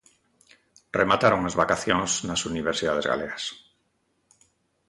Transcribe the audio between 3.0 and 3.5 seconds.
galegas.